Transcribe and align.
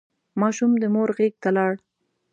ماشوم 0.41 0.71
د 0.81 0.83
مور 0.93 1.09
غېږ 1.17 1.33
ته 1.43 1.49
لاړ. 1.57 1.73